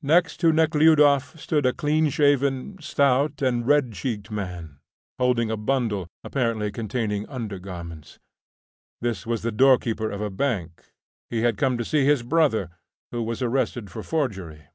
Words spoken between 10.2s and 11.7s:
a bank; he had